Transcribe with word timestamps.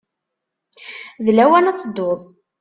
D 1.25 1.27
lawan 1.37 1.69
ad 1.69 1.77
tedduḍ. 1.77 2.21